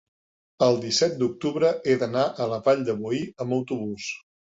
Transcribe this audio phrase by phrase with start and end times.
[0.67, 4.15] el disset d'octubre he d'anar a la Vall de Boí amb autobús.